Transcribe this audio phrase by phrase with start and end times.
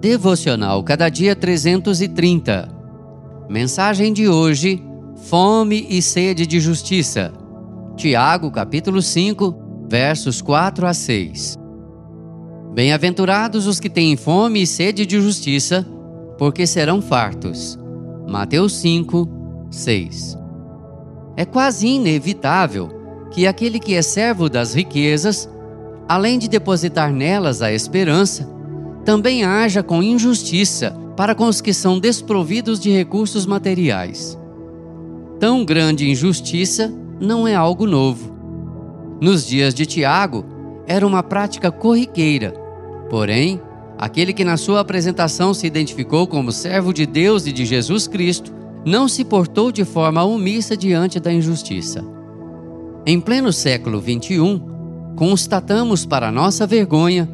[0.00, 2.70] Devocional Cada Dia 330.
[3.50, 4.82] Mensagem de hoje:
[5.28, 7.30] Fome e sede de justiça.
[7.98, 11.58] Tiago, capítulo 5, versos 4 a 6.
[12.72, 15.86] Bem-aventurados os que têm fome e sede de justiça,
[16.38, 17.78] porque serão fartos.
[18.26, 19.28] Mateus 5,
[19.70, 20.38] 6.
[21.36, 22.88] É quase inevitável
[23.30, 25.46] que aquele que é servo das riquezas,
[26.08, 28.59] além de depositar nelas a esperança,
[29.04, 34.38] também haja com injustiça para com os que são desprovidos de recursos materiais.
[35.38, 38.34] Tão grande injustiça não é algo novo.
[39.20, 40.44] Nos dias de Tiago,
[40.86, 42.52] era uma prática corriqueira.
[43.08, 43.60] Porém,
[43.98, 48.52] aquele que na sua apresentação se identificou como servo de Deus e de Jesus Cristo,
[48.84, 52.02] não se portou de forma omissa diante da injustiça.
[53.04, 54.62] Em pleno século XXI,
[55.16, 57.28] constatamos para nossa vergonha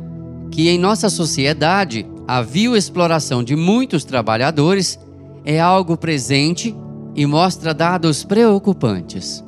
[0.50, 2.44] que em nossa sociedade a
[2.76, 4.98] exploração de muitos trabalhadores
[5.44, 6.74] é algo presente
[7.14, 9.44] e mostra dados preocupantes.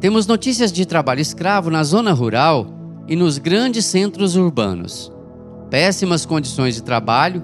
[0.00, 2.66] Temos notícias de trabalho escravo na zona rural
[3.08, 5.10] e nos grandes centros urbanos.
[5.70, 7.42] Péssimas condições de trabalho,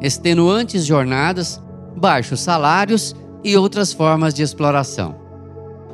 [0.00, 1.60] extenuantes jornadas,
[1.96, 5.14] baixos salários e outras formas de exploração.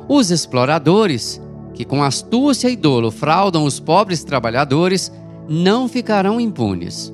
[0.07, 1.41] Os exploradores,
[1.73, 5.11] que com astúcia e dolo fraudam os pobres trabalhadores,
[5.47, 7.13] não ficarão impunes.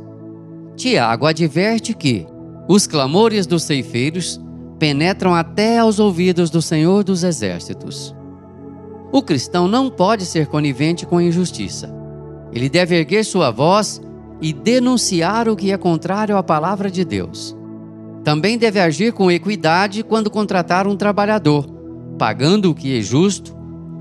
[0.75, 2.25] Tiago adverte que
[2.67, 4.41] os clamores dos ceifeiros
[4.79, 8.15] penetram até aos ouvidos do Senhor dos Exércitos.
[9.11, 11.93] O cristão não pode ser conivente com injustiça.
[12.51, 14.01] Ele deve erguer sua voz
[14.41, 17.55] e denunciar o que é contrário à palavra de Deus.
[18.23, 21.65] Também deve agir com equidade quando contratar um trabalhador,
[22.17, 23.55] pagando o que é justo,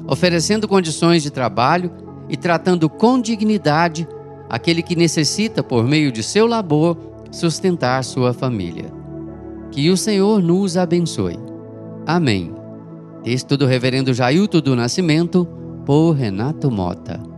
[0.06, 1.92] oferecendo condições de trabalho
[2.28, 4.08] e tratando com dignidade
[4.52, 6.94] aquele que necessita, por meio de seu labor,
[7.30, 8.92] sustentar sua família.
[9.70, 11.38] Que o Senhor nos abençoe.
[12.06, 12.54] Amém.
[13.24, 15.48] Texto do Reverendo Jailton do Nascimento,
[15.86, 17.31] por Renato Mota.